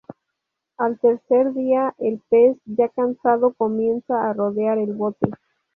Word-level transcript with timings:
Al 0.77 0.97
tercer 0.99 1.53
día, 1.53 1.93
el 1.99 2.19
pez, 2.27 2.57
ya 2.65 2.89
cansado, 2.89 3.53
comienza 3.53 4.27
a 4.31 4.33
rodear 4.33 4.79
el 4.79 4.93
bote. 4.93 5.29